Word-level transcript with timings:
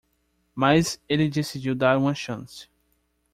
Mas 0.55 0.99
ele 1.07 1.29
decidiu 1.29 1.75
dar 1.75 1.95
uma 1.95 2.15
chance. 2.15 2.67